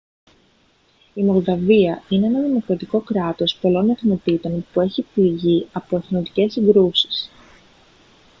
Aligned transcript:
η 1.13 1.23
μολδαβία 1.23 2.03
είναι 2.09 2.25
ένα 2.25 2.41
δημοκρατικό 2.41 3.01
κράτος 3.01 3.55
πολλών 3.61 3.89
εθνοτήτων 3.89 4.65
που 4.73 4.81
έχει 4.81 5.01
πληγεί 5.13 5.67
από 5.71 5.95
εθνοτικές 5.97 6.51
συγκρούσεις 6.51 7.29